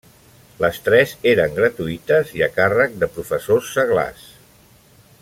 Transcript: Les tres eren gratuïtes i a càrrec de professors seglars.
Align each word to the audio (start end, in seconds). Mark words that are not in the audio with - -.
Les 0.63 0.79
tres 0.85 1.11
eren 1.33 1.53
gratuïtes 1.59 2.33
i 2.39 2.43
a 2.47 2.49
càrrec 2.57 2.99
de 3.05 3.11
professors 3.19 3.71
seglars. 3.77 4.29